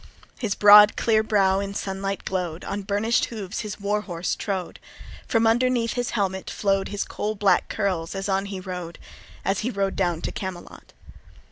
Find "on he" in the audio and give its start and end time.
8.27-8.59